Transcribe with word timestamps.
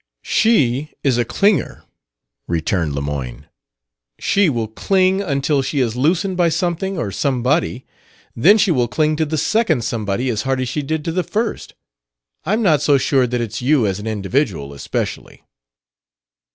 "She 0.23 0.89
is 1.03 1.19
a 1.19 1.25
clinger," 1.25 1.83
returned 2.47 2.95
Lemoyne. 2.95 3.45
"She 4.17 4.49
will 4.49 4.67
cling 4.67 5.21
until 5.21 5.61
she 5.61 5.79
is 5.79 5.95
loosened 5.95 6.35
by 6.37 6.49
something 6.49 6.97
or 6.97 7.11
somebody. 7.11 7.85
Then 8.35 8.57
she 8.57 8.71
will 8.71 8.87
cling 8.87 9.15
to 9.17 9.27
the 9.27 9.37
second 9.37 9.83
somebody 9.83 10.27
as 10.29 10.41
hard 10.41 10.59
as 10.59 10.69
she 10.69 10.81
did 10.81 11.05
to 11.05 11.11
the 11.11 11.21
first. 11.21 11.75
I'm 12.45 12.63
not 12.63 12.81
so 12.81 12.97
sure 12.97 13.27
that 13.27 13.41
it's 13.41 13.61
you 13.61 13.85
as 13.85 13.99
an 13.99 14.07
individual 14.07 14.73
especially." 14.73 15.43